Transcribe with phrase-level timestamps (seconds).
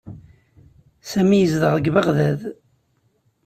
[1.11, 2.41] Sami yezdeɣ deg Beɣdad.